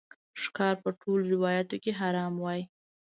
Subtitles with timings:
[0.41, 2.61] ښکار په ټولو روایاتو کې حرام وای